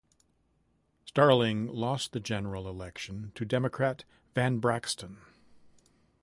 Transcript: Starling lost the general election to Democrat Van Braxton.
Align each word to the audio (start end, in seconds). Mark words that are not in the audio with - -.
Starling 1.05 1.67
lost 1.67 2.11
the 2.11 2.19
general 2.19 2.67
election 2.67 3.31
to 3.35 3.45
Democrat 3.45 4.03
Van 4.33 4.57
Braxton. 4.57 5.19